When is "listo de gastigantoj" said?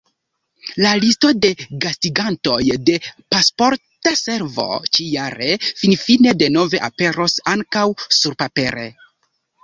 1.01-2.55